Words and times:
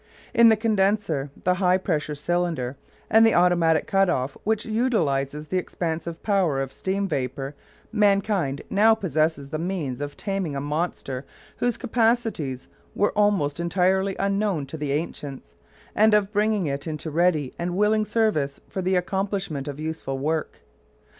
In 0.33 0.49
the 0.49 0.55
condenser, 0.55 1.29
the 1.43 1.53
high 1.61 1.77
pressure 1.77 2.15
cylinder 2.15 2.75
and 3.07 3.23
the 3.23 3.35
automatic 3.35 3.85
cut 3.85 4.09
off, 4.09 4.35
which 4.43 4.65
utilises 4.65 5.45
the 5.45 5.59
expansive 5.59 6.23
power 6.23 6.59
of 6.59 6.73
steam 6.73 7.07
vapour, 7.07 7.53
mankind 7.91 8.63
now 8.71 8.95
possesses 8.95 9.49
the 9.49 9.59
means 9.59 10.01
of 10.01 10.17
taming 10.17 10.55
a 10.55 10.59
monster 10.59 11.23
whose 11.57 11.77
capacities 11.77 12.67
were 12.95 13.11
almost 13.15 13.59
entirely 13.59 14.15
unknown 14.17 14.65
to 14.65 14.75
the 14.75 14.91
ancients, 14.91 15.53
and 15.93 16.15
of 16.15 16.33
bringing 16.33 16.65
it 16.65 16.87
into 16.87 17.11
ready 17.11 17.53
and 17.59 17.77
willing 17.77 18.03
service 18.03 18.59
for 18.67 18.81
the 18.81 18.95
accomplishment 18.95 19.67
of 19.67 19.79
useful 19.79 20.17
work. 20.17 20.61